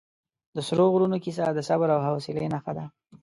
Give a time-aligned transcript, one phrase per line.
[0.55, 2.85] د سرو غرونو کیسه د صبر او حوصلې نښه ده.